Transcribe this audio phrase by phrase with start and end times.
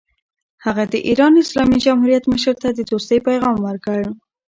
[0.65, 3.99] هغه د ایران اسلامي جمهوریت مشر ته د دوستۍ پیغام ورکړ.